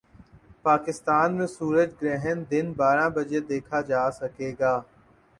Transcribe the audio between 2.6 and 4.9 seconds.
بارہ بجے دیکھا جا سکے گا